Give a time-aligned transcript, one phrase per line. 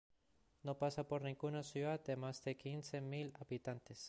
[0.63, 3.99] No pasa por ninguna ciudad de mas de quince mil habitantes.